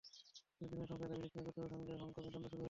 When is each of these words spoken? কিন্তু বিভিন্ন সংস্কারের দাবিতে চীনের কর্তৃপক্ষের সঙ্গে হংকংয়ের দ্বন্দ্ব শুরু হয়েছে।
কিন্তু 0.57 0.71
বিভিন্ন 0.71 0.85
সংস্কারের 0.89 1.11
দাবিতে 1.11 1.27
চীনের 1.29 1.29
কর্তৃপক্ষের 1.33 1.71
সঙ্গে 1.73 1.93
হংকংয়ের 2.01 2.31
দ্বন্দ্ব 2.33 2.47
শুরু 2.49 2.51
হয়েছে। 2.53 2.59